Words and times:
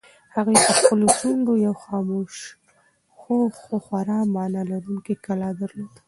هغې 0.35 0.55
په 0.65 0.71
خپلو 0.79 1.05
شونډو 1.17 1.53
یو 1.65 1.75
خاموش 1.85 2.33
خو 3.19 3.35
خورا 3.85 4.19
مانا 4.33 4.61
لرونکی 4.71 5.15
کلام 5.25 5.53
درلود. 5.59 5.91